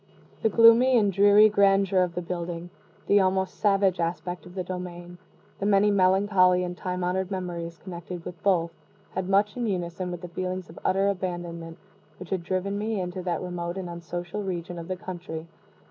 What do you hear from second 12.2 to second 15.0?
had driven me into that remote and unsocial region of the